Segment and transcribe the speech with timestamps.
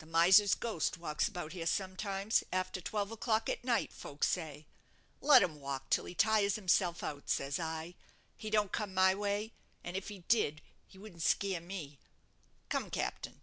[0.00, 4.66] The miser's ghost walks about here sometimes, after twelve o'clock at night, folks say.
[5.20, 7.94] 'Let him walk till he tires himself out,' says I.
[8.36, 9.52] 'He don't come my way;
[9.84, 12.00] and if he did he wouldn't scare me.'
[12.68, 13.42] Come, captain."